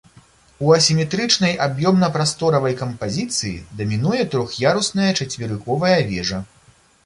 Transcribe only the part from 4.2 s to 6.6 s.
трох'ярусная чацверыковая вежа.